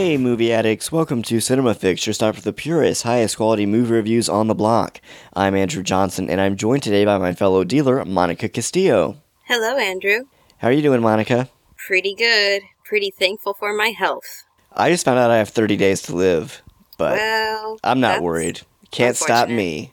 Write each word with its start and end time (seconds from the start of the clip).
Hey, 0.00 0.16
movie 0.16 0.50
addicts, 0.50 0.90
welcome 0.90 1.20
to 1.24 1.40
Cinema 1.40 1.74
Fix, 1.74 2.06
your 2.06 2.14
stop 2.14 2.34
for 2.34 2.40
the 2.40 2.54
purest, 2.54 3.02
highest 3.02 3.36
quality 3.36 3.66
movie 3.66 3.92
reviews 3.92 4.30
on 4.30 4.46
the 4.46 4.54
block. 4.54 4.98
I'm 5.34 5.54
Andrew 5.54 5.82
Johnson, 5.82 6.30
and 6.30 6.40
I'm 6.40 6.56
joined 6.56 6.82
today 6.82 7.04
by 7.04 7.18
my 7.18 7.34
fellow 7.34 7.64
dealer, 7.64 8.02
Monica 8.06 8.48
Castillo. 8.48 9.18
Hello, 9.44 9.76
Andrew. 9.76 10.24
How 10.56 10.68
are 10.68 10.72
you 10.72 10.80
doing, 10.80 11.02
Monica? 11.02 11.50
Pretty 11.76 12.14
good. 12.14 12.62
Pretty 12.82 13.10
thankful 13.10 13.52
for 13.52 13.74
my 13.74 13.88
health. 13.88 14.46
I 14.72 14.88
just 14.88 15.04
found 15.04 15.18
out 15.18 15.30
I 15.30 15.36
have 15.36 15.50
30 15.50 15.76
days 15.76 16.00
to 16.04 16.16
live, 16.16 16.62
but 16.96 17.18
well, 17.18 17.78
I'm 17.84 18.00
not 18.00 18.22
worried. 18.22 18.62
Can't 18.90 19.18
stop 19.18 19.50
me. 19.50 19.92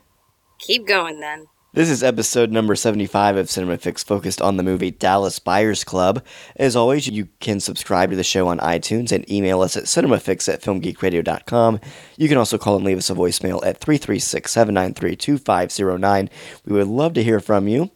Keep 0.60 0.88
going 0.88 1.20
then. 1.20 1.48
This 1.78 1.92
is 1.92 2.02
episode 2.02 2.52
number 2.52 2.76
75 2.76 3.38
of 3.38 3.52
Cinema 3.52 3.78
Fix, 3.78 4.04
focused 4.04 4.42
on 4.42 4.58
the 4.58 4.64
movie 4.64 4.90
Dallas 4.90 5.38
Buyers 5.38 5.84
Club. 5.84 6.26
As 6.56 6.76
always, 6.76 7.06
you 7.06 7.28
can 7.40 7.60
subscribe 7.60 8.10
to 8.10 8.16
the 8.16 8.24
show 8.24 8.48
on 8.48 8.58
iTunes 8.58 9.12
and 9.12 9.30
email 9.32 9.62
us 9.62 9.78
at 9.78 9.84
cinemafix 9.84 10.52
at 10.52 10.64
filmgeekradio.com. 10.64 11.80
You 12.16 12.28
can 12.28 12.40
also 12.40 12.58
call 12.58 12.78
and 12.78 12.84
leave 12.84 12.98
us 12.98 13.12
a 13.12 13.14
voicemail 13.14 13.64
at 13.64 13.78
336 13.78 14.52
793 14.52 15.16
2509. 15.16 16.32
We 16.66 16.74
would 16.74 16.88
love 16.88 17.14
to 17.14 17.24
hear 17.24 17.40
from 17.40 17.68
you. 17.68 17.92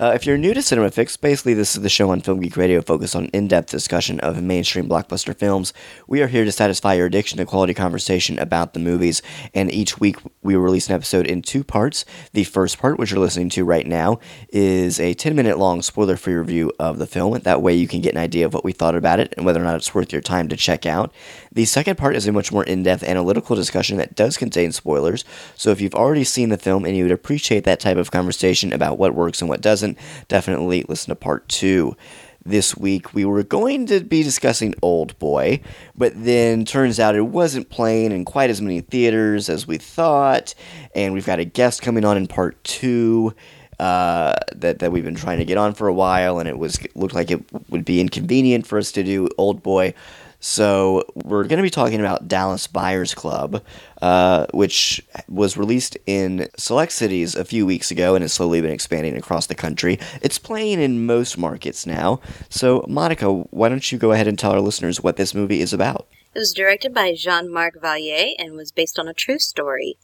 Uh, 0.00 0.10
if 0.12 0.26
you're 0.26 0.36
new 0.36 0.52
to 0.52 0.60
Cinema 0.60 0.90
Fix, 0.90 1.16
basically 1.16 1.54
this 1.54 1.76
is 1.76 1.82
the 1.82 1.88
show 1.88 2.10
on 2.10 2.22
Film 2.22 2.40
Geek 2.40 2.56
Radio 2.56 2.82
focused 2.82 3.14
on 3.14 3.26
in-depth 3.26 3.70
discussion 3.70 4.18
of 4.18 4.42
mainstream 4.42 4.88
blockbuster 4.88 5.36
films. 5.36 5.72
We 6.08 6.20
are 6.20 6.26
here 6.26 6.44
to 6.44 6.50
satisfy 6.50 6.94
your 6.94 7.06
addiction 7.06 7.38
to 7.38 7.46
quality 7.46 7.74
conversation 7.74 8.40
about 8.40 8.74
the 8.74 8.80
movies, 8.80 9.22
and 9.54 9.72
each 9.72 10.00
week 10.00 10.16
we 10.42 10.56
release 10.56 10.88
an 10.88 10.96
episode 10.96 11.28
in 11.28 11.42
two 11.42 11.62
parts. 11.62 12.04
The 12.32 12.42
first 12.42 12.80
part, 12.80 12.98
which 12.98 13.12
you're 13.20 13.26
listening 13.26 13.50
to 13.50 13.64
right 13.64 13.86
now, 13.86 14.18
is 14.48 14.98
a 14.98 15.14
10-minute 15.14 15.58
long 15.58 15.82
spoiler-free 15.82 16.34
review 16.34 16.72
of 16.78 16.98
the 16.98 17.06
film. 17.06 17.38
That 17.38 17.62
way 17.62 17.74
you 17.74 17.86
can 17.86 18.00
get 18.00 18.14
an 18.14 18.20
idea 18.20 18.46
of 18.46 18.54
what 18.54 18.64
we 18.64 18.72
thought 18.72 18.94
about 18.94 19.20
it 19.20 19.34
and 19.36 19.44
whether 19.44 19.60
or 19.60 19.64
not 19.64 19.76
it's 19.76 19.94
worth 19.94 20.12
your 20.12 20.22
time 20.22 20.48
to 20.48 20.56
check 20.56 20.86
out. 20.86 21.12
The 21.52 21.66
second 21.66 21.98
part 21.98 22.16
is 22.16 22.26
a 22.26 22.32
much 22.32 22.50
more 22.50 22.64
in-depth 22.64 23.02
analytical 23.02 23.54
discussion 23.56 23.98
that 23.98 24.16
does 24.16 24.36
contain 24.36 24.72
spoilers, 24.72 25.24
so 25.54 25.70
if 25.70 25.80
you've 25.80 25.94
already 25.94 26.24
seen 26.24 26.48
the 26.48 26.56
film 26.56 26.84
and 26.84 26.96
you 26.96 27.04
would 27.04 27.12
appreciate 27.12 27.64
that 27.64 27.80
type 27.80 27.98
of 27.98 28.10
conversation 28.10 28.72
about 28.72 28.98
what 28.98 29.14
works 29.14 29.42
and 29.42 29.48
what 29.48 29.60
doesn't, 29.60 29.98
definitely 30.28 30.84
listen 30.88 31.10
to 31.10 31.16
part 31.16 31.46
two. 31.48 31.96
This 32.44 32.74
week 32.74 33.12
we 33.12 33.26
were 33.26 33.42
going 33.42 33.84
to 33.86 34.00
be 34.00 34.22
discussing 34.22 34.74
Old 34.80 35.18
Boy, 35.18 35.60
but 35.94 36.12
then 36.16 36.64
turns 36.64 36.98
out 36.98 37.14
it 37.14 37.20
wasn't 37.20 37.68
playing 37.68 38.12
in 38.12 38.24
quite 38.24 38.48
as 38.48 38.62
many 38.62 38.80
theaters 38.80 39.50
as 39.50 39.66
we 39.66 39.76
thought, 39.76 40.54
and 40.94 41.12
we've 41.12 41.26
got 41.26 41.38
a 41.38 41.44
guest 41.44 41.82
coming 41.82 42.04
on 42.04 42.16
in 42.16 42.26
part 42.26 42.62
two 42.64 43.34
uh, 43.78 44.34
that 44.54 44.78
that 44.78 44.90
we've 44.90 45.04
been 45.04 45.14
trying 45.14 45.38
to 45.38 45.44
get 45.44 45.58
on 45.58 45.74
for 45.74 45.86
a 45.86 45.92
while, 45.92 46.38
and 46.38 46.48
it 46.48 46.58
was 46.58 46.78
looked 46.94 47.14
like 47.14 47.30
it 47.30 47.42
would 47.70 47.84
be 47.84 48.00
inconvenient 48.00 48.66
for 48.66 48.78
us 48.78 48.90
to 48.92 49.02
do 49.02 49.28
Old 49.36 49.62
Boy. 49.62 49.92
So 50.40 51.04
we're 51.14 51.44
going 51.44 51.58
to 51.58 51.62
be 51.62 51.70
talking 51.70 52.00
about 52.00 52.26
Dallas 52.26 52.66
Buyers 52.66 53.14
Club, 53.14 53.62
uh, 54.00 54.46
which 54.54 55.06
was 55.28 55.58
released 55.58 55.98
in 56.06 56.48
select 56.56 56.92
cities 56.92 57.34
a 57.34 57.44
few 57.44 57.66
weeks 57.66 57.90
ago 57.90 58.14
and 58.14 58.22
has 58.22 58.32
slowly 58.32 58.62
been 58.62 58.72
expanding 58.72 59.16
across 59.16 59.46
the 59.46 59.54
country. 59.54 59.98
It's 60.22 60.38
playing 60.38 60.80
in 60.80 61.04
most 61.04 61.36
markets 61.36 61.86
now. 61.86 62.20
So 62.48 62.84
Monica, 62.88 63.30
why 63.30 63.68
don't 63.68 63.92
you 63.92 63.98
go 63.98 64.12
ahead 64.12 64.26
and 64.26 64.38
tell 64.38 64.52
our 64.52 64.60
listeners 64.60 65.02
what 65.02 65.16
this 65.16 65.34
movie 65.34 65.60
is 65.60 65.74
about? 65.74 66.08
It 66.34 66.38
was 66.38 66.54
directed 66.54 66.94
by 66.94 67.14
Jean-Marc 67.14 67.74
Vallée 67.82 68.32
and 68.38 68.54
was 68.54 68.72
based 68.72 68.98
on 68.98 69.08
a 69.08 69.14
true 69.14 69.38
story. 69.38 69.98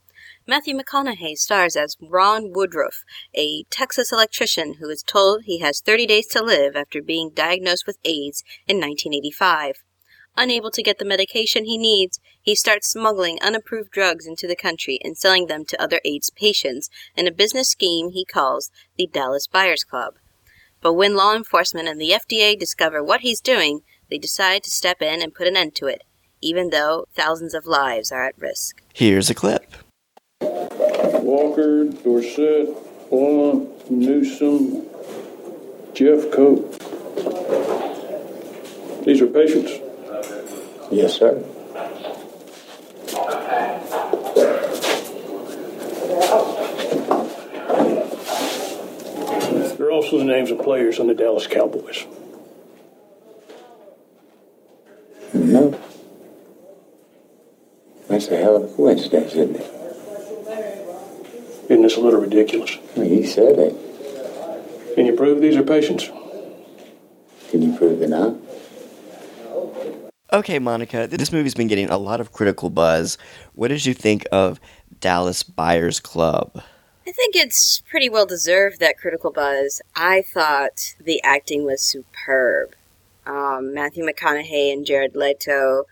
Matthew 0.47 0.77
McConaughey 0.79 1.37
stars 1.37 1.77
as 1.77 1.97
Ron 2.01 2.53
Woodroof, 2.53 3.05
a 3.35 3.65
Texas 3.71 4.13
electrician 4.13 4.75
who 4.81 4.89
is 4.91 5.03
told 5.03 5.43
he 5.45 5.61
has 5.61 5.81
30 5.81 6.07
days 6.07 6.27
to 6.29 6.43
live 6.43 6.77
after 6.77 7.01
being 7.01 7.31
diagnosed 7.35 7.87
with 7.87 7.99
AIDS 8.05 8.45
in 8.69 8.77
1985. 8.77 9.83
Unable 10.39 10.71
to 10.71 10.83
get 10.83 10.99
the 10.99 11.05
medication 11.05 11.65
he 11.65 11.79
needs, 11.79 12.21
he 12.43 12.55
starts 12.55 12.89
smuggling 12.89 13.39
unapproved 13.41 13.91
drugs 13.91 14.27
into 14.27 14.47
the 14.47 14.55
country 14.55 14.99
and 15.03 15.17
selling 15.17 15.47
them 15.47 15.65
to 15.65 15.83
other 15.83 15.99
AIDS 16.05 16.29
patients 16.29 16.91
in 17.17 17.27
a 17.27 17.33
business 17.33 17.71
scheme 17.71 18.11
he 18.11 18.25
calls 18.25 18.71
the 18.99 19.07
Dallas 19.07 19.47
Buyers 19.47 19.83
Club. 19.83 20.15
But 20.83 20.93
when 20.93 21.17
law 21.17 21.35
enforcement 21.35 21.89
and 21.89 21.99
the 21.99 22.11
FDA 22.11 22.59
discover 22.59 23.03
what 23.03 23.23
he's 23.23 23.41
doing, 23.41 23.81
they 24.11 24.19
decide 24.19 24.63
to 24.65 24.71
step 24.71 25.01
in 25.01 25.23
and 25.23 25.35
put 25.35 25.47
an 25.47 25.57
end 25.57 25.75
to 25.77 25.87
it, 25.87 26.05
even 26.43 26.69
though 26.69 27.07
thousands 27.15 27.55
of 27.55 27.67
lives 27.67 28.13
are 28.13 28.27
at 28.27 28.39
risk. 28.39 28.83
Here's 28.93 29.31
a 29.31 29.35
clip. 29.35 29.73
Walker, 30.41 31.85
Dorset, 31.87 32.77
Blunt, 33.09 33.91
Newsom, 33.91 34.87
Jeff 35.95 36.31
Cope. 36.31 36.73
These 39.05 39.23
are 39.23 39.27
patients. 39.29 39.86
Yes, 40.91 41.15
sir. 41.15 41.43
They're 49.77 49.91
also 49.91 50.19
the 50.19 50.25
names 50.25 50.51
of 50.51 50.61
players 50.61 50.99
on 51.01 51.09
the 51.09 51.15
Dallas 51.15 51.47
Cowboys. 51.47 52.07
No. 55.35 55.79
That's 58.09 58.29
a 58.29 58.37
hell 58.37 58.57
of 58.57 58.65
a 58.65 58.75
coincidence, 58.75 59.35
isn't 59.35 59.57
it? 59.57 59.73
Isn't 61.69 61.83
this 61.83 61.97
a 61.97 62.01
little 62.01 62.21
ridiculous? 62.21 62.79
He 62.95 63.27
said 63.27 63.59
it. 63.59 64.95
Can 64.95 65.07
you 65.07 65.15
prove 65.15 65.41
these 65.41 65.57
are 65.57 65.65
patients? 65.65 66.09
Can 67.51 67.63
you 67.63 67.77
prove 67.77 68.01
it 68.03 68.09
not? 68.09 68.46
Okay, 70.33 70.59
Monica, 70.59 71.07
this 71.07 71.31
movie's 71.31 71.55
been 71.55 71.69
getting 71.69 71.89
a 71.89 71.99
lot 71.99 72.21
of 72.21 72.33
critical 72.33 72.69
buzz. 72.69 73.17
What 73.55 73.69
did 73.69 73.87
you 73.87 73.95
think 73.95 74.27
of 74.33 74.59
Dallas 74.99 75.45
Buyers 75.45 76.01
Club? 76.01 76.51
I 77.07 77.13
think 77.13 77.37
it's 77.37 77.81
pretty 77.89 78.09
well 78.09 78.27
deserved 78.27 78.81
that 78.81 78.99
critical 78.99 79.31
buzz. 79.31 79.81
I 79.95 80.23
thought 80.23 80.95
the 80.99 81.23
acting 81.23 81.65
was 81.65 81.81
superb. 81.81 82.75
Um, 83.25 83.73
Matthew 83.73 84.05
McConaughey 84.05 84.73
and 84.73 84.85
Jared 84.85 85.15
Leto, 85.15 85.85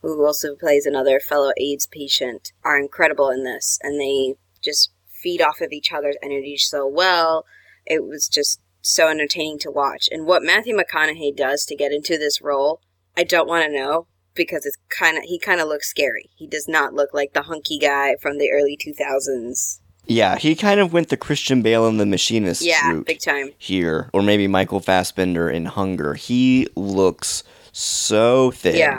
who 0.00 0.24
also 0.24 0.54
plays 0.54 0.86
another 0.86 1.20
fellow 1.20 1.52
AIDS 1.58 1.86
patient, 1.86 2.52
are 2.64 2.78
incredible 2.78 3.28
in 3.28 3.44
this, 3.44 3.78
and 3.82 4.00
they 4.00 4.36
just 4.62 4.90
feed 5.10 5.42
off 5.42 5.60
of 5.60 5.70
each 5.70 5.92
other's 5.92 6.16
energy 6.22 6.56
so 6.56 6.86
well. 6.86 7.44
It 7.84 8.04
was 8.04 8.26
just 8.26 8.58
so 8.80 9.08
entertaining 9.08 9.58
to 9.60 9.70
watch. 9.70 10.08
And 10.10 10.24
what 10.24 10.42
Matthew 10.42 10.74
McConaughey 10.74 11.36
does 11.36 11.66
to 11.66 11.76
get 11.76 11.92
into 11.92 12.16
this 12.16 12.40
role, 12.40 12.80
I 13.16 13.24
don't 13.24 13.48
want 13.48 13.64
to 13.66 13.72
know 13.72 14.06
because 14.34 14.64
it's 14.66 14.76
kind 14.88 15.18
of 15.18 15.24
he 15.24 15.38
kind 15.38 15.60
of 15.60 15.68
looks 15.68 15.88
scary. 15.88 16.30
He 16.36 16.46
does 16.46 16.66
not 16.68 16.94
look 16.94 17.12
like 17.12 17.32
the 17.32 17.42
hunky 17.42 17.78
guy 17.78 18.16
from 18.20 18.38
the 18.38 18.50
early 18.50 18.76
2000s. 18.76 19.78
Yeah, 20.06 20.36
he 20.36 20.56
kind 20.56 20.80
of 20.80 20.92
went 20.92 21.10
the 21.10 21.16
Christian 21.16 21.62
Bale 21.62 21.86
and 21.86 22.00
the 22.00 22.06
Machinist 22.06 22.62
Yeah, 22.62 22.90
route 22.90 23.06
big 23.06 23.20
time. 23.20 23.50
here, 23.58 24.10
or 24.12 24.20
maybe 24.22 24.48
Michael 24.48 24.80
Fassbender 24.80 25.48
in 25.48 25.66
Hunger. 25.66 26.14
He 26.14 26.66
looks 26.74 27.44
so 27.70 28.50
thin. 28.50 28.76
Yeah. 28.76 28.98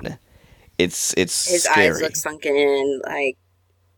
It's 0.77 1.13
it's 1.17 1.47
His 1.49 1.63
scary. 1.63 1.87
eyes 1.89 2.01
look 2.01 2.15
sunken 2.15 2.55
in, 2.55 3.01
like 3.05 3.37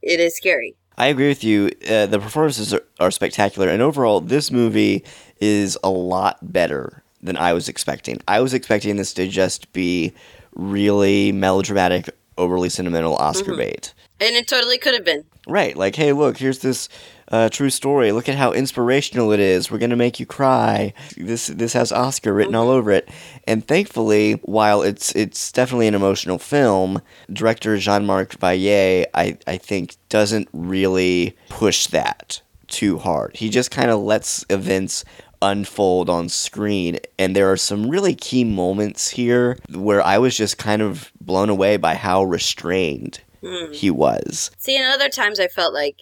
it 0.02 0.20
is 0.20 0.36
scary. 0.36 0.76
I 0.98 1.08
agree 1.08 1.28
with 1.28 1.44
you. 1.44 1.72
Uh, 1.88 2.06
the 2.06 2.20
performances 2.20 2.74
are, 2.74 2.82
are 3.00 3.12
spectacular, 3.12 3.70
and 3.70 3.82
overall, 3.82 4.20
this 4.22 4.50
movie 4.50 5.04
is 5.40 5.78
a 5.84 5.90
lot 5.90 6.38
better 6.54 7.04
than 7.26 7.38
I 7.38 7.54
was 7.54 7.68
expecting. 7.70 8.20
I 8.28 8.40
was 8.40 8.54
expecting 8.54 8.96
this 8.98 9.14
to 9.16 9.28
just 9.28 9.72
be 9.74 10.14
really 10.56 11.32
melodramatic, 11.32 12.10
overly 12.38 12.70
sentimental 12.70 13.16
Oscar 13.16 13.52
Mm-hmm. 13.52 13.60
bait. 13.60 13.94
And 14.22 14.34
it 14.36 14.48
totally 14.48 14.78
could 14.78 14.94
have 14.94 15.04
been. 15.04 15.26
Right, 15.46 15.76
like, 15.76 15.96
hey, 15.98 16.14
look, 16.14 16.38
here's 16.38 16.60
this 16.60 16.88
uh, 17.30 17.50
true 17.50 17.70
story. 17.70 18.14
Look 18.14 18.30
at 18.30 18.36
how 18.36 18.54
inspirational 18.54 19.34
it 19.34 19.42
is. 19.42 19.70
We're 19.70 19.78
gonna 19.78 19.98
make 19.98 20.20
you 20.22 20.26
cry. 20.26 20.94
This 21.18 21.48
this 21.48 21.74
has 21.74 21.92
Oscar 21.92 22.34
written 22.34 22.56
all 22.56 22.70
over 22.70 22.92
it. 22.92 23.10
And 23.46 23.68
thankfully, 23.68 24.34
while 24.44 24.84
it's 24.84 25.14
it's 25.16 25.52
definitely 25.52 25.88
an 25.88 25.96
emotional 25.96 26.38
film, 26.38 27.02
director 27.32 27.78
Jean 27.78 28.06
Marc 28.06 28.38
Vallée, 28.40 29.06
I 29.14 29.38
I 29.46 29.58
think 29.58 29.98
doesn't 30.08 30.48
really 30.54 31.36
push 31.50 31.88
that 31.88 32.42
too 32.68 32.98
hard. 32.98 33.36
He 33.36 33.50
just 33.50 33.70
kind 33.70 33.92
of 33.92 34.00
lets 34.00 34.46
events 34.50 35.04
unfold 35.46 36.10
on 36.10 36.28
screen 36.28 37.00
and 37.20 37.36
there 37.36 37.52
are 37.52 37.58
some 37.58 37.88
really 37.90 38.16
key 38.16 38.44
moments 38.44 39.10
here 39.10 39.58
where 39.72 40.02
I 40.02 40.18
was 40.18 40.36
just 40.36 40.58
kind 40.58 40.82
of 40.82 41.12
blown 41.22 41.50
away 41.50 41.78
by 41.78 41.96
how 41.96 42.24
restrained 42.24 43.22
hmm. 43.42 43.72
he 43.72 43.92
was. 43.92 44.52
See, 44.58 44.76
and 44.76 44.92
other 44.92 45.10
times 45.10 45.40
I 45.40 45.48
felt 45.48 45.74
like 45.74 45.98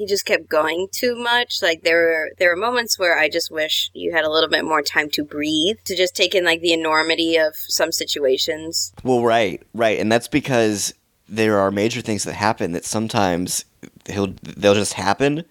he 0.00 0.06
just 0.06 0.24
kept 0.24 0.48
going 0.48 0.88
too 0.92 1.14
much. 1.14 1.60
Like 1.62 1.82
there 1.82 1.98
were 1.98 2.30
there 2.38 2.50
were 2.50 2.56
moments 2.56 2.98
where 2.98 3.18
I 3.18 3.28
just 3.28 3.50
wish 3.50 3.90
you 3.92 4.12
had 4.12 4.24
a 4.24 4.30
little 4.30 4.48
bit 4.48 4.64
more 4.64 4.82
time 4.82 5.10
to 5.10 5.24
breathe, 5.24 5.76
to 5.84 5.96
just 5.96 6.16
take 6.16 6.34
in 6.34 6.44
like 6.44 6.60
the 6.60 6.72
enormity 6.72 7.36
of 7.36 7.54
some 7.54 7.92
situations. 7.92 8.92
Well, 9.04 9.22
right, 9.22 9.62
right, 9.74 9.98
and 9.98 10.10
that's 10.10 10.28
because 10.28 10.94
there 11.28 11.58
are 11.58 11.70
major 11.70 12.00
things 12.00 12.24
that 12.24 12.34
happen 12.34 12.72
that 12.72 12.84
sometimes 12.84 13.64
he'll 14.08 14.34
they'll 14.42 14.74
just 14.74 14.94
happen, 14.94 15.44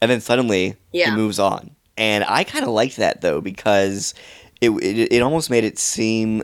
and 0.00 0.10
then 0.10 0.20
suddenly 0.20 0.76
Yeah. 0.92 1.10
he 1.10 1.16
moves 1.16 1.38
on. 1.38 1.75
And 1.98 2.24
I 2.28 2.44
kind 2.44 2.64
of 2.64 2.70
liked 2.70 2.96
that 2.96 3.20
though 3.20 3.40
because 3.40 4.14
it, 4.60 4.70
it 4.70 5.12
it 5.12 5.22
almost 5.22 5.50
made 5.50 5.64
it 5.64 5.78
seem 5.78 6.42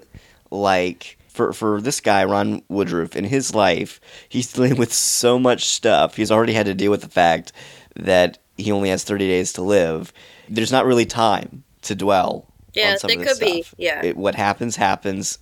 like 0.50 1.18
for 1.28 1.52
for 1.52 1.80
this 1.80 2.00
guy 2.00 2.24
Ron 2.24 2.60
Woodroof 2.70 3.16
in 3.16 3.24
his 3.24 3.54
life, 3.54 4.00
he's 4.28 4.52
dealing 4.52 4.76
with 4.76 4.92
so 4.92 5.38
much 5.38 5.64
stuff. 5.66 6.16
He's 6.16 6.30
already 6.30 6.52
had 6.52 6.66
to 6.66 6.74
deal 6.74 6.90
with 6.90 7.02
the 7.02 7.08
fact 7.08 7.52
that 7.96 8.38
he 8.56 8.70
only 8.72 8.88
has 8.90 9.04
thirty 9.04 9.28
days 9.28 9.52
to 9.54 9.62
live. 9.62 10.12
There's 10.48 10.72
not 10.72 10.86
really 10.86 11.06
time 11.06 11.64
to 11.82 11.94
dwell. 11.94 12.46
Yeah, 12.74 12.92
on 12.92 12.98
some 12.98 13.08
there 13.08 13.18
of 13.20 13.24
this 13.24 13.38
could 13.38 13.44
be, 13.44 13.64
yeah. 13.76 14.02
It- 14.04 14.16
what 14.16 14.34
happens 14.34 14.76
happens, 14.76 15.38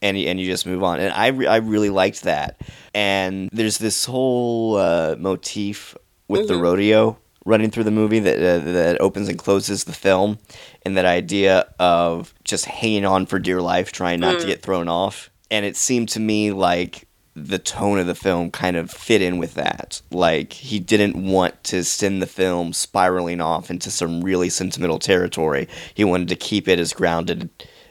and 0.00 0.18
you, 0.18 0.28
and 0.28 0.40
you 0.40 0.46
just 0.46 0.66
move 0.66 0.82
on. 0.82 1.00
And 1.00 1.12
I 1.12 1.26
re- 1.28 1.46
I 1.46 1.56
really 1.56 1.90
liked 1.90 2.22
that. 2.22 2.60
And 2.94 3.50
there's 3.52 3.76
this 3.78 4.04
whole 4.06 4.76
uh, 4.76 5.16
motif 5.18 5.94
with 6.28 6.48
the 6.48 6.54
Mhm. 6.54 6.62
rodeo 6.62 7.18
running 7.44 7.70
through 7.70 7.84
the 7.84 7.90
movie 7.90 8.18
that 8.20 8.36
uh, 8.38 8.58
that 8.72 9.00
opens 9.00 9.28
and 9.28 9.38
closes 9.38 9.84
the 9.84 9.92
film, 9.92 10.38
and 10.84 10.96
that 10.96 11.04
idea 11.06 11.66
of 11.78 12.34
just 12.44 12.66
hanging 12.66 13.04
on 13.04 13.26
for 13.26 13.38
dear 13.38 13.60
life, 13.62 13.92
trying 13.92 14.20
not 14.20 14.38
to 14.40 14.44
Mm. 14.44 14.48
get 14.48 14.62
thrown 14.62 14.88
off. 14.88 15.30
And 15.50 15.64
it 15.66 15.76
seemed 15.76 16.08
to 16.10 16.20
me 16.20 16.52
like 16.52 17.06
the 17.36 17.58
tone 17.58 17.98
of 17.98 18.06
the 18.06 18.14
film 18.14 18.50
kind 18.50 18.76
of 18.76 18.90
fit 18.90 19.22
in 19.22 19.38
with 19.38 19.54
that. 19.54 20.02
Like 20.10 20.52
he 20.52 20.78
didn't 20.80 21.16
want 21.30 21.62
to 21.64 21.84
send 21.84 22.20
the 22.20 22.26
film 22.26 22.72
spiraling 22.72 23.40
off 23.40 23.70
into 23.70 23.90
some 23.90 24.20
really 24.22 24.50
sentimental 24.50 24.98
territory. 24.98 25.68
He 25.94 26.04
wanted 26.04 26.28
to 26.28 26.36
keep 26.36 26.68
it 26.68 26.78
as 26.78 26.92
grounded 26.92 27.48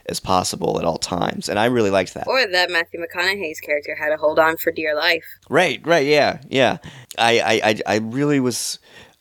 as 0.08 0.20
possible 0.20 0.78
at 0.80 0.86
all 0.86 0.98
times, 0.98 1.50
and 1.50 1.60
I 1.60 1.66
really 1.66 1.90
liked 1.92 2.14
that. 2.16 2.28
Or 2.28 2.46
that 2.48 2.72
Matthew 2.72 3.00
McConaughey's 3.00 3.60
character 3.60 3.96
had 3.96 4.10
to 4.10 4.18
hold 4.18 4.40
on 4.40 4.58
for 4.58 4.72
dear 4.72 4.96
life. 4.96 5.24
Right, 5.50 5.80
right, 5.86 6.06
yeah, 6.06 6.42
yeah. 6.50 6.78
I, 7.18 7.40
I, 7.40 7.62
I, 7.70 7.80
I 7.86 7.96
really 8.00 8.40
was 8.40 8.80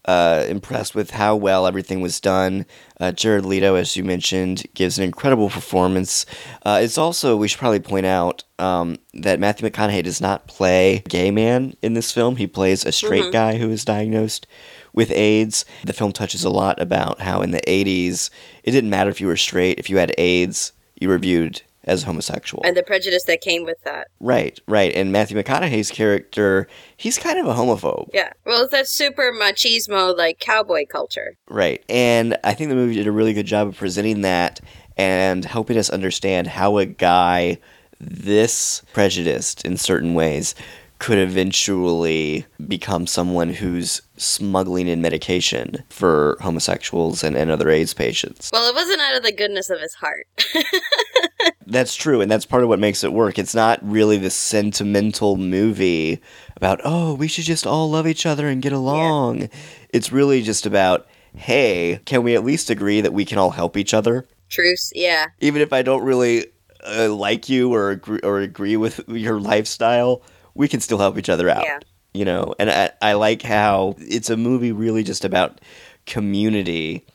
uh, 0.08 0.46
impressed 0.48 0.94
with 0.94 1.10
how 1.10 1.36
well 1.36 1.66
everything 1.66 2.00
was 2.00 2.18
done. 2.18 2.64
Uh, 2.98 3.12
Jared 3.12 3.44
Leto, 3.44 3.74
as 3.74 3.94
you 3.94 4.02
mentioned, 4.02 4.64
gives 4.72 4.96
an 4.98 5.04
incredible 5.04 5.50
performance. 5.50 6.24
Uh, 6.64 6.80
it's 6.82 6.96
also, 6.96 7.36
we 7.36 7.46
should 7.46 7.58
probably 7.58 7.78
point 7.80 8.06
out 8.06 8.42
um, 8.58 8.96
that 9.12 9.38
Matthew 9.38 9.68
McConaughey 9.68 10.02
does 10.02 10.20
not 10.20 10.46
play 10.46 10.96
a 10.96 11.08
gay 11.08 11.30
man 11.30 11.74
in 11.82 11.92
this 11.92 12.10
film. 12.10 12.36
He 12.36 12.46
plays 12.46 12.86
a 12.86 12.90
straight 12.92 13.24
Mhm. 13.24 13.32
guy 13.32 13.58
who 13.58 13.70
is 13.70 13.84
diagnosed 13.84 14.46
with 14.94 15.10
AIDS. 15.12 15.66
The 15.84 15.92
film 15.92 16.12
touches 16.12 16.42
a 16.42 16.50
lot 16.50 16.80
about 16.80 17.20
how 17.20 17.42
in 17.42 17.50
the 17.50 17.60
80s, 17.70 18.30
it 18.64 18.70
didn't 18.70 18.90
matter 18.90 19.10
if 19.10 19.20
you 19.20 19.26
were 19.26 19.36
straight, 19.36 19.78
if 19.78 19.90
you 19.90 19.98
had 19.98 20.14
AIDS, 20.16 20.72
you 20.98 21.08
were 21.10 21.18
viewed 21.18 21.60
as 21.88 22.04
homosexual. 22.04 22.62
And 22.64 22.76
the 22.76 22.82
prejudice 22.82 23.24
that 23.24 23.40
came 23.40 23.64
with 23.64 23.78
that. 23.84 24.08
Right, 24.20 24.58
right. 24.68 24.94
And 24.94 25.10
Matthew 25.10 25.36
McConaughey's 25.36 25.90
character, 25.90 26.68
he's 26.96 27.18
kind 27.18 27.38
of 27.38 27.46
a 27.46 27.54
homophobe. 27.54 28.10
Yeah. 28.12 28.30
Well, 28.44 28.62
it's 28.62 28.72
that 28.72 28.86
super 28.86 29.32
machismo, 29.32 30.16
like 30.16 30.38
cowboy 30.38 30.84
culture. 30.86 31.36
Right. 31.48 31.84
And 31.88 32.36
I 32.44 32.54
think 32.54 32.68
the 32.68 32.76
movie 32.76 32.94
did 32.94 33.06
a 33.06 33.12
really 33.12 33.32
good 33.32 33.46
job 33.46 33.68
of 33.68 33.76
presenting 33.76 34.20
that 34.20 34.60
and 34.96 35.44
helping 35.44 35.78
us 35.78 35.90
understand 35.90 36.46
how 36.46 36.78
a 36.78 36.86
guy 36.86 37.58
this 38.00 38.82
prejudiced 38.92 39.64
in 39.64 39.76
certain 39.76 40.14
ways 40.14 40.54
could 40.98 41.18
eventually 41.18 42.44
become 42.66 43.06
someone 43.06 43.50
who's 43.50 44.02
smuggling 44.16 44.88
in 44.88 45.00
medication 45.00 45.84
for 45.90 46.36
homosexuals 46.40 47.22
and, 47.22 47.36
and 47.36 47.50
other 47.50 47.70
AIDS 47.70 47.94
patients. 47.94 48.50
Well, 48.52 48.68
it 48.68 48.74
wasn't 48.74 49.00
out 49.00 49.16
of 49.16 49.22
the 49.22 49.32
goodness 49.32 49.70
of 49.70 49.80
his 49.80 49.94
heart. 49.94 50.26
That's 51.66 51.94
true, 51.94 52.22
and 52.22 52.30
that's 52.30 52.46
part 52.46 52.62
of 52.62 52.70
what 52.70 52.78
makes 52.78 53.04
it 53.04 53.12
work. 53.12 53.38
It's 53.38 53.54
not 53.54 53.78
really 53.82 54.16
this 54.16 54.34
sentimental 54.34 55.36
movie 55.36 56.18
about, 56.56 56.80
oh, 56.82 57.12
we 57.12 57.28
should 57.28 57.44
just 57.44 57.66
all 57.66 57.90
love 57.90 58.06
each 58.06 58.24
other 58.24 58.48
and 58.48 58.62
get 58.62 58.72
along. 58.72 59.50
It's 59.90 60.10
really 60.10 60.40
just 60.40 60.64
about, 60.64 61.06
hey, 61.36 62.00
can 62.06 62.22
we 62.22 62.34
at 62.34 62.42
least 62.42 62.70
agree 62.70 63.02
that 63.02 63.12
we 63.12 63.26
can 63.26 63.36
all 63.36 63.50
help 63.50 63.76
each 63.76 63.92
other? 63.92 64.26
Truce, 64.48 64.90
yeah. 64.94 65.26
Even 65.40 65.60
if 65.60 65.74
I 65.74 65.82
don't 65.82 66.04
really 66.04 66.46
uh, 66.86 67.12
like 67.12 67.50
you 67.50 67.74
or 67.74 67.90
agree, 67.90 68.20
or 68.22 68.40
agree 68.40 68.78
with 68.78 69.06
your 69.06 69.38
lifestyle, 69.38 70.22
we 70.58 70.68
can 70.68 70.80
still 70.80 70.98
help 70.98 71.16
each 71.16 71.28
other 71.30 71.48
out. 71.48 71.62
Yeah. 71.64 71.78
You 72.12 72.24
know, 72.24 72.54
and 72.58 72.70
I, 72.70 72.90
I 73.00 73.12
like 73.14 73.42
how 73.42 73.94
it's 73.98 74.28
a 74.28 74.36
movie 74.36 74.72
really 74.72 75.04
just 75.04 75.24
about 75.24 75.60
community 76.04 77.06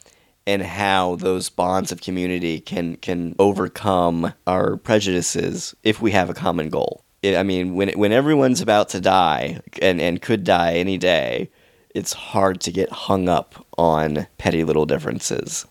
and 0.48 0.62
how 0.62 1.16
those 1.18 1.50
bonds 1.50 1.92
of 1.92 2.01
community 2.01 2.60
can 2.60 2.95
can 2.98 3.36
overcome 3.40 4.34
our 4.48 4.78
prejudices 4.78 5.75
if 5.84 6.01
we 6.01 6.12
have 6.12 6.30
a 6.30 6.34
common 6.34 6.69
goal. 6.69 7.04
I 7.24 7.38
I 7.38 7.44
mean, 7.44 7.75
when 7.75 7.90
when 7.90 8.12
everyone's 8.12 8.62
about 8.62 8.90
to 8.90 9.01
die 9.01 9.60
and 9.81 10.00
and 10.00 10.22
could 10.22 10.44
die 10.44 10.75
any 10.75 10.98
day, 10.98 11.50
it's 11.94 12.13
hard 12.13 12.62
to 12.62 12.72
get 12.72 12.92
hung 12.92 13.28
up 13.28 13.66
on 13.78 14.28
petty 14.38 14.63
little 14.63 14.86
differences. 14.86 15.66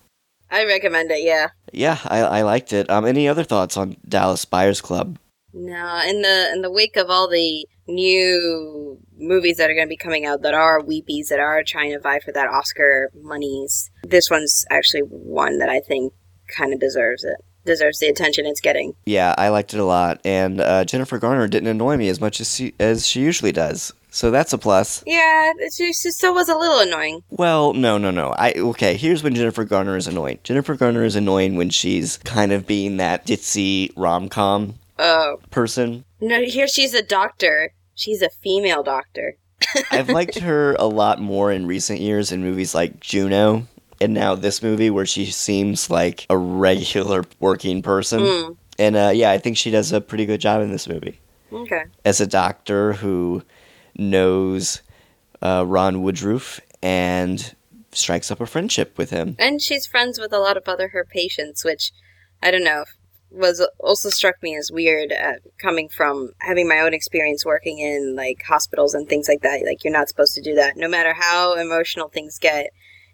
I 0.50 0.66
recommend 0.66 1.10
it, 1.10 1.22
yeah. 1.22 1.48
Yeah, 1.72 1.98
I, 2.04 2.20
I 2.20 2.42
liked 2.42 2.74
it. 2.74 2.90
Um, 2.90 3.06
any 3.06 3.26
other 3.26 3.44
thoughts 3.44 3.78
on 3.78 3.96
Dallas 4.06 4.44
Buyers 4.44 4.82
Club? 4.82 5.18
No, 5.54 6.00
in 6.06 6.22
the 6.22 6.50
in 6.52 6.62
the 6.62 6.70
wake 6.70 6.96
of 6.96 7.10
all 7.10 7.28
the 7.28 7.66
new 7.86 8.98
movies 9.18 9.56
that 9.58 9.70
are 9.70 9.74
going 9.74 9.86
to 9.86 9.90
be 9.90 9.96
coming 9.96 10.24
out 10.24 10.42
that 10.42 10.54
are 10.54 10.80
weepies 10.80 11.28
that 11.28 11.40
are 11.40 11.62
trying 11.62 11.92
to 11.92 11.98
vie 11.98 12.20
for 12.20 12.32
that 12.32 12.48
Oscar 12.48 13.10
monies, 13.14 13.90
this 14.02 14.30
one's 14.30 14.64
actually 14.70 15.02
one 15.02 15.58
that 15.58 15.68
I 15.68 15.80
think 15.80 16.12
kind 16.48 16.72
of 16.72 16.80
deserves 16.80 17.24
it. 17.24 17.36
Deserves 17.64 18.00
the 18.00 18.08
attention 18.08 18.44
it's 18.44 18.60
getting. 18.60 18.94
Yeah, 19.06 19.36
I 19.38 19.48
liked 19.50 19.72
it 19.72 19.78
a 19.78 19.84
lot, 19.84 20.20
and 20.24 20.60
uh, 20.60 20.84
Jennifer 20.84 21.18
Garner 21.18 21.46
didn't 21.46 21.68
annoy 21.68 21.96
me 21.96 22.08
as 22.08 22.20
much 22.20 22.40
as 22.40 22.52
she, 22.52 22.74
as 22.80 23.06
she 23.06 23.20
usually 23.20 23.52
does. 23.52 23.92
So 24.10 24.32
that's 24.32 24.52
a 24.52 24.58
plus. 24.58 25.04
Yeah, 25.06 25.52
she, 25.72 25.84
it 25.84 25.94
still 25.94 26.34
was 26.34 26.48
a 26.48 26.56
little 26.56 26.80
annoying. 26.80 27.22
Well, 27.30 27.72
no, 27.72 27.98
no, 27.98 28.10
no. 28.10 28.34
I 28.36 28.52
okay. 28.52 28.96
Here's 28.96 29.22
when 29.22 29.36
Jennifer 29.36 29.64
Garner 29.64 29.96
is 29.96 30.08
annoying. 30.08 30.40
Jennifer 30.42 30.74
Garner 30.74 31.04
is 31.04 31.14
annoying 31.14 31.54
when 31.54 31.70
she's 31.70 32.18
kind 32.18 32.50
of 32.50 32.66
being 32.66 32.96
that 32.96 33.26
ditzy 33.26 33.92
rom 33.96 34.28
com 34.28 34.74
Oh 34.98 35.38
person. 35.50 36.04
no! 36.20 36.42
Here 36.42 36.66
she's 36.68 36.94
a 36.94 37.02
doctor. 37.02 37.72
She's 37.94 38.22
a 38.22 38.30
female 38.30 38.82
doctor. 38.82 39.36
I've 39.90 40.08
liked 40.08 40.38
her 40.40 40.74
a 40.78 40.86
lot 40.86 41.20
more 41.20 41.52
in 41.52 41.66
recent 41.66 42.00
years 42.00 42.32
in 42.32 42.42
movies 42.42 42.74
like 42.74 43.00
Juno, 43.00 43.66
and 44.00 44.12
now 44.14 44.34
this 44.34 44.62
movie 44.62 44.90
where 44.90 45.06
she 45.06 45.26
seems 45.26 45.88
like 45.90 46.26
a 46.28 46.36
regular 46.36 47.24
working 47.40 47.80
person. 47.82 48.20
Mm, 48.20 48.56
And 48.78 48.96
uh, 48.96 49.12
yeah, 49.14 49.30
I 49.30 49.38
think 49.38 49.56
she 49.56 49.70
does 49.70 49.92
a 49.92 50.00
pretty 50.00 50.26
good 50.26 50.40
job 50.40 50.62
in 50.62 50.72
this 50.72 50.88
movie. 50.88 51.20
okay. 51.52 51.84
as 52.04 52.20
a 52.20 52.26
doctor 52.26 52.94
who 52.94 53.42
knows 53.96 54.82
uh, 55.42 55.64
Ron 55.66 56.02
Woodroof 56.02 56.60
and 56.82 57.54
strikes 57.92 58.30
up 58.30 58.40
a 58.40 58.46
friendship 58.46 58.96
with 58.98 59.10
him. 59.10 59.36
And 59.38 59.60
she's 59.60 59.86
friends 59.86 60.18
with 60.18 60.32
a 60.32 60.38
lot 60.38 60.56
of 60.56 60.64
other 60.66 60.88
her 60.88 61.04
patients, 61.04 61.64
which 61.64 61.92
I 62.42 62.50
don't 62.50 62.64
know 62.64 62.84
was 63.32 63.66
also 63.78 64.10
struck 64.10 64.42
me 64.42 64.56
as 64.56 64.70
weird 64.70 65.12
uh, 65.12 65.34
coming 65.58 65.88
from 65.88 66.30
having 66.40 66.68
my 66.68 66.80
own 66.80 66.94
experience 66.94 67.44
working 67.44 67.78
in 67.78 68.14
like 68.14 68.42
hospitals 68.46 68.94
and 68.94 69.08
things 69.08 69.28
like 69.28 69.42
that. 69.42 69.62
Like 69.64 69.84
you're 69.84 69.92
not 69.92 70.08
supposed 70.08 70.34
to 70.34 70.42
do 70.42 70.54
that. 70.54 70.76
No 70.76 70.88
matter 70.88 71.14
how 71.14 71.54
emotional 71.54 72.08
things 72.08 72.38
get, 72.38 72.70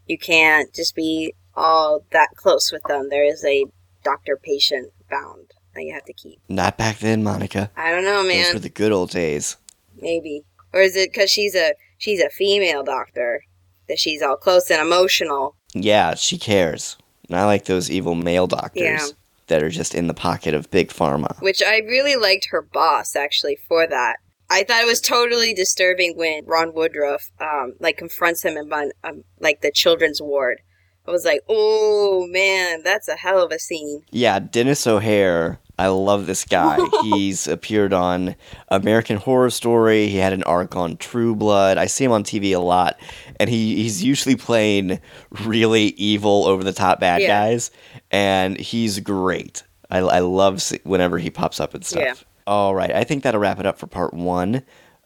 you 0.06 0.18
can't 0.18 0.72
just 0.74 0.94
be 0.94 1.34
all 1.54 2.04
that 2.12 2.30
close 2.36 2.72
with 2.72 2.82
them. 2.84 3.08
There 3.10 3.24
is 3.24 3.44
a 3.44 3.64
doctor-patient 4.04 4.92
bound 5.10 5.52
that 5.74 5.82
you 5.84 5.92
have 5.92 6.04
to 6.04 6.12
keep. 6.12 6.40
Not 6.48 6.78
back 6.78 6.98
then, 6.98 7.22
Monica. 7.22 7.70
I 7.76 7.90
don't 7.90 8.04
know, 8.04 8.22
Those 8.22 8.32
man. 8.34 8.54
were 8.54 8.60
the 8.60 8.68
good 8.68 8.92
old 8.92 9.10
days. 9.10 9.56
Maybe, 10.00 10.42
or 10.72 10.80
is 10.80 10.96
it 10.96 11.12
because 11.12 11.30
she's 11.30 11.54
a 11.54 11.74
she's 11.98 12.20
a 12.20 12.30
female 12.30 12.84
doctor 12.84 13.42
that 13.88 13.98
she's 13.98 14.22
all 14.22 14.36
close 14.36 14.70
and 14.70 14.80
emotional? 14.80 15.56
Yeah, 15.74 16.14
she 16.14 16.38
cares. 16.38 16.96
And 17.28 17.36
I 17.36 17.44
like 17.44 17.64
those 17.66 17.90
evil 17.90 18.14
male 18.14 18.46
doctors 18.46 18.82
Yeah. 18.82 19.06
That 19.48 19.62
are 19.62 19.70
just 19.70 19.94
in 19.94 20.06
the 20.06 20.14
pocket 20.14 20.54
of 20.54 20.70
big 20.70 20.88
pharma. 20.90 21.40
which 21.42 21.62
I 21.62 21.78
really 21.78 22.16
liked 22.16 22.48
her 22.50 22.62
boss 22.62 23.16
actually 23.16 23.56
for 23.68 23.86
that. 23.86 24.16
I 24.50 24.62
thought 24.62 24.82
it 24.82 24.86
was 24.86 25.00
totally 25.00 25.52
disturbing 25.52 26.16
when 26.16 26.46
Ron 26.46 26.72
Woodroof 26.72 27.30
um, 27.40 27.74
like 27.80 27.98
confronts 27.98 28.44
him 28.44 28.56
in 28.56 28.72
um, 29.04 29.24
like 29.40 29.60
the 29.60 29.70
children's 29.70 30.22
ward. 30.22 30.60
I 31.06 31.10
was 31.10 31.24
like, 31.24 31.40
oh 31.48 32.26
man, 32.30 32.82
that's 32.82 33.08
a 33.08 33.16
hell 33.16 33.42
of 33.42 33.50
a 33.50 33.58
scene. 33.58 34.02
Yeah, 34.10 34.38
Denis 34.38 34.86
O'Hare. 34.86 35.58
I 35.78 35.88
love 35.88 36.26
this 36.26 36.44
guy. 36.44 36.78
He's 37.02 37.46
appeared 37.46 37.92
on 37.92 38.34
American 38.68 39.16
Horror 39.16 39.50
Story. 39.50 40.08
He 40.08 40.16
had 40.16 40.32
an 40.32 40.42
arc 40.42 40.74
on 40.76 40.96
True 40.96 41.34
Blood. 41.36 41.78
I 41.78 41.86
see 41.86 42.04
him 42.04 42.12
on 42.12 42.24
TV 42.24 42.54
a 42.54 42.58
lot, 42.58 42.98
and 43.38 43.48
he, 43.48 43.76
he's 43.82 44.02
usually 44.02 44.36
playing 44.36 45.00
really 45.44 45.84
evil, 45.90 46.46
over 46.46 46.64
the 46.64 46.72
top 46.72 47.00
bad 47.00 47.22
Yeah. 47.22 47.28
guys, 47.28 47.70
and 48.10 48.58
he's 48.58 48.98
great. 49.00 49.62
I, 49.90 49.98
I 49.98 50.18
love 50.20 50.60
see, 50.60 50.80
whenever 50.84 51.18
he 51.18 51.30
pops 51.30 51.60
up 51.60 51.74
and 51.74 51.84
stuff. 51.84 52.02
Yeah. 52.02 52.14
All 52.46 52.74
right, 52.74 52.90
I 52.92 53.04
think 53.04 53.22
that'll 53.22 53.40
wrap 53.40 53.60
it 53.60 53.66
up 53.66 53.78
for 53.78 53.86
part 53.86 54.12
one 54.14 54.62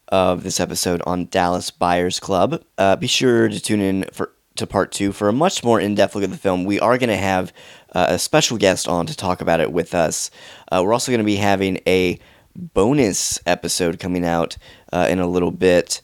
of 0.09 0.43
this 0.43 0.61
episode 0.61 1.02
on 1.07 1.26
Dallas 1.26 1.71
Buyers 1.71 2.21
Club. 2.21 2.62
Uh, 2.79 2.97
be 2.97 3.07
sure 3.07 3.49
to 3.49 3.61
tune 3.61 3.81
in 3.81 4.05
for 4.12 4.33
to 4.57 4.67
part 4.67 4.93
two 4.93 5.12
for 5.12 5.29
a 5.31 5.33
much 5.33 5.64
more 5.64 5.81
in-depth 5.81 6.14
look 6.14 6.23
at 6.25 6.31
the 6.31 6.37
film. 6.37 6.64
We 6.64 6.79
are 6.79 6.99
going 6.99 7.09
to 7.09 7.17
have 7.17 7.52
uh, 7.95 8.07
a 8.11 8.19
special 8.19 8.57
guest 8.57 8.89
on 8.89 9.07
to 9.07 9.17
talk 9.17 9.41
about 9.41 9.61
it 9.61 9.73
with 9.73 9.95
us. 9.95 10.31
Uh, 10.71 10.83
we're 10.85 10.93
also 10.93 11.13
going 11.13 11.21
to 11.21 11.25
be 11.25 11.37
having 11.37 11.81
a 11.87 12.19
bonus 12.55 13.39
episode 13.47 13.99
coming 13.99 14.25
out 14.25 14.57
uh, 14.93 15.07
in 15.09 15.19
a 15.19 15.27
little 15.27 15.53
bit. 15.53 16.01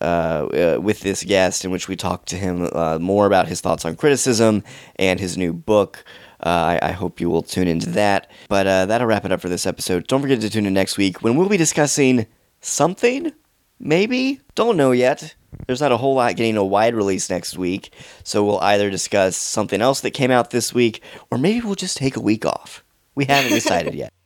Uh, 0.00 0.76
uh, 0.76 0.80
with 0.80 1.00
this 1.00 1.24
guest, 1.24 1.64
in 1.64 1.72
which 1.72 1.88
we 1.88 1.96
talk 1.96 2.24
to 2.24 2.36
him 2.36 2.70
more 3.02 3.26
about 3.26 3.48
his 3.48 3.60
thoughts 3.60 3.84
on 3.84 3.96
criticism 3.96 4.62
and 4.94 5.18
his 5.18 5.36
new 5.36 5.52
book. 5.52 6.04
Uh, 6.44 6.78
I, 6.80 6.90
I, 6.90 6.92
hope 6.92 7.20
you 7.20 7.28
will 7.28 7.42
tune 7.42 7.66
into 7.66 7.90
that. 7.90 8.30
But 8.48 8.66
uh, 8.66 8.86
that'll 8.86 9.08
wrap 9.08 9.24
it 9.24 9.32
up 9.32 9.40
for 9.40 9.48
this 9.48 9.66
episode. 9.66 10.06
Don't 10.06 10.20
forget 10.20 10.40
to 10.40 10.50
tune 10.50 10.66
in 10.66 10.74
next 10.74 10.96
week 10.96 11.20
when 11.22 11.34
we'll 11.34 11.48
be 11.48 11.56
discussing 11.56 12.26
something, 12.60 13.32
maybe? 13.80 14.40
Don't 14.54 14.76
know 14.76 14.92
yet. 14.92 15.34
There's 15.66 15.80
not 15.80 15.92
a 15.92 15.96
whole 15.96 16.14
lot 16.14 16.36
getting 16.36 16.56
a 16.56 16.64
wide 16.64 16.94
release 16.94 17.30
next 17.30 17.56
week, 17.56 17.92
so 18.22 18.44
we'll 18.44 18.60
either 18.60 18.90
discuss 18.90 19.36
something 19.36 19.80
else 19.80 20.00
that 20.00 20.10
came 20.12 20.30
out 20.30 20.50
this 20.50 20.74
week, 20.74 21.02
or 21.30 21.38
maybe 21.38 21.64
we'll 21.64 21.74
just 21.74 21.96
take 21.96 22.16
a 22.16 22.20
week 22.20 22.44
off. 22.44 22.84
We 23.14 23.24
haven't 23.24 23.52
decided 23.52 23.94
yet. 23.94 24.12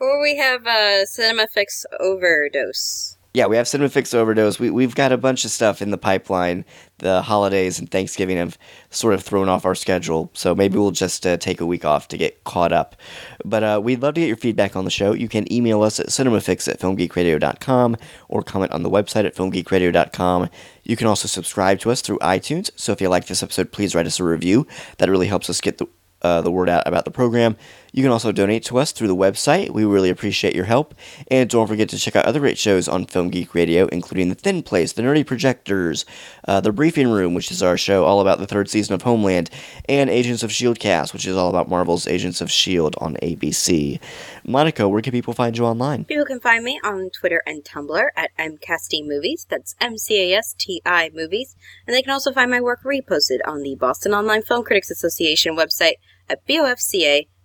Or 0.00 0.20
we 0.20 0.36
have 0.36 0.66
a 0.66 1.06
Cinema 1.06 1.46
Fix 1.46 1.86
overdose 2.00 3.16
yeah, 3.34 3.46
we 3.46 3.56
have 3.56 3.64
Cinemafix 3.64 4.14
Overdose. 4.14 4.58
We, 4.58 4.70
we've 4.70 4.94
got 4.94 5.10
a 5.10 5.16
bunch 5.16 5.46
of 5.46 5.50
stuff 5.50 5.80
in 5.80 5.90
the 5.90 5.96
pipeline. 5.96 6.66
The 6.98 7.22
holidays 7.22 7.78
and 7.78 7.90
Thanksgiving 7.90 8.36
have 8.36 8.58
sort 8.90 9.14
of 9.14 9.22
thrown 9.22 9.48
off 9.48 9.64
our 9.64 9.74
schedule, 9.74 10.30
so 10.34 10.54
maybe 10.54 10.76
we'll 10.76 10.90
just 10.90 11.26
uh, 11.26 11.38
take 11.38 11.60
a 11.60 11.66
week 11.66 11.84
off 11.84 12.08
to 12.08 12.18
get 12.18 12.44
caught 12.44 12.72
up. 12.72 12.94
But 13.42 13.64
uh, 13.64 13.80
we'd 13.82 14.02
love 14.02 14.14
to 14.14 14.20
get 14.20 14.26
your 14.26 14.36
feedback 14.36 14.76
on 14.76 14.84
the 14.84 14.90
show. 14.90 15.14
You 15.14 15.28
can 15.28 15.50
email 15.50 15.82
us 15.82 15.98
at 15.98 16.08
cinemafix 16.08 16.68
at 16.68 16.78
filmgeekradio.com 16.78 17.96
or 18.28 18.42
comment 18.42 18.72
on 18.72 18.82
the 18.82 18.90
website 18.90 19.24
at 19.24 19.34
filmgeekradio.com. 19.34 20.50
You 20.84 20.96
can 20.96 21.06
also 21.06 21.26
subscribe 21.26 21.80
to 21.80 21.90
us 21.90 22.02
through 22.02 22.18
iTunes, 22.18 22.70
so 22.76 22.92
if 22.92 23.00
you 23.00 23.08
like 23.08 23.26
this 23.26 23.42
episode, 23.42 23.72
please 23.72 23.94
write 23.94 24.06
us 24.06 24.20
a 24.20 24.24
review. 24.24 24.66
That 24.98 25.08
really 25.08 25.28
helps 25.28 25.48
us 25.48 25.60
get 25.60 25.78
the 25.78 25.86
uh, 26.22 26.40
the 26.40 26.50
word 26.50 26.68
out 26.68 26.86
about 26.86 27.04
the 27.04 27.10
program. 27.10 27.56
You 27.92 28.02
can 28.02 28.10
also 28.10 28.32
donate 28.32 28.64
to 28.64 28.78
us 28.78 28.90
through 28.90 29.08
the 29.08 29.16
website. 29.16 29.70
We 29.70 29.84
really 29.84 30.08
appreciate 30.08 30.56
your 30.56 30.64
help. 30.64 30.94
And 31.30 31.48
don't 31.48 31.66
forget 31.66 31.90
to 31.90 31.98
check 31.98 32.16
out 32.16 32.24
other 32.24 32.40
great 32.40 32.56
shows 32.56 32.88
on 32.88 33.04
Film 33.04 33.28
Geek 33.28 33.54
Radio, 33.54 33.86
including 33.88 34.30
The 34.30 34.34
Thin 34.34 34.62
Place, 34.62 34.92
The 34.92 35.02
Nerdy 35.02 35.26
Projectors, 35.26 36.06
uh, 36.48 36.60
The 36.62 36.72
Briefing 36.72 37.10
Room, 37.10 37.34
which 37.34 37.50
is 37.50 37.62
our 37.62 37.76
show 37.76 38.04
all 38.04 38.20
about 38.22 38.38
the 38.38 38.46
third 38.46 38.70
season 38.70 38.94
of 38.94 39.02
Homeland, 39.02 39.50
and 39.90 40.08
Agents 40.08 40.42
of 40.42 40.50
S.H.I.E.L.D. 40.50 40.80
Cast, 40.80 41.12
which 41.12 41.26
is 41.26 41.36
all 41.36 41.50
about 41.50 41.68
Marvel's 41.68 42.06
Agents 42.06 42.40
of 42.40 42.48
S.H.I.E.L.D. 42.48 42.96
on 42.98 43.16
ABC. 43.16 44.00
Monica, 44.42 44.88
where 44.88 45.02
can 45.02 45.12
people 45.12 45.34
find 45.34 45.58
you 45.58 45.66
online? 45.66 46.06
People 46.06 46.24
can 46.24 46.40
find 46.40 46.64
me 46.64 46.80
on 46.82 47.10
Twitter 47.10 47.42
and 47.46 47.62
Tumblr 47.62 48.06
at 48.16 48.30
MCASTI 48.38 49.06
Movies. 49.06 49.46
That's 49.50 49.74
M 49.80 49.98
C 49.98 50.32
A 50.32 50.38
S 50.38 50.54
T 50.56 50.80
I 50.86 51.10
Movies. 51.12 51.56
And 51.86 51.94
they 51.94 52.00
can 52.00 52.12
also 52.12 52.32
find 52.32 52.50
my 52.50 52.60
work 52.60 52.82
reposted 52.84 53.40
on 53.46 53.62
the 53.62 53.74
Boston 53.74 54.14
Online 54.14 54.42
Film 54.42 54.64
Critics 54.64 54.90
Association 54.90 55.56
website 55.56 55.94
at 56.28 56.46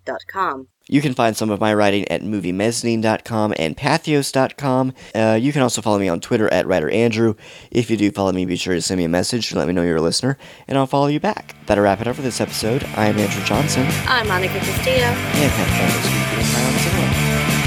bofca.com. 0.08 0.68
You 0.90 1.02
can 1.02 1.14
find 1.14 1.36
some 1.36 1.50
of 1.50 1.60
my 1.60 1.74
writing 1.74 2.08
at 2.08 2.22
moviemezzanine.com 2.22 3.54
and 3.60 3.76
pathos.com. 3.76 4.94
Uh, 5.14 5.38
you 5.40 5.52
can 5.52 5.62
also 5.62 5.82
follow 5.82 6.00
me 6.00 6.08
on 6.08 6.22
Twitter 6.22 6.52
at 6.54 6.66
WriterAndrew. 6.66 7.38
If 7.72 7.92
you 7.92 7.98
do 7.98 8.10
follow 8.10 8.32
me, 8.32 8.46
be 8.46 8.56
sure 8.56 8.74
to 8.74 8.82
send 8.82 8.98
me 8.98 9.04
a 9.04 9.10
message 9.10 9.50
to 9.50 9.58
let 9.58 9.68
me 9.68 9.74
know 9.74 9.84
you're 9.84 9.98
a 9.98 10.02
listener, 10.02 10.38
and 10.68 10.78
I'll 10.78 10.88
follow 10.88 11.08
you 11.08 11.20
back. 11.20 11.56
That'll 11.66 11.84
wrap 11.84 12.00
it 12.00 12.08
up 12.08 12.16
for 12.16 12.22
this 12.22 12.40
episode. 12.40 12.86
I 12.96 13.08
am 13.08 13.18
Andrew 13.18 13.44
Johnson. 13.44 13.86
I'm 14.08 14.28
Monica 14.30 14.60
Castillo. 14.60 15.08
And 15.08 15.52
have 15.52 15.68
fun 17.62 17.66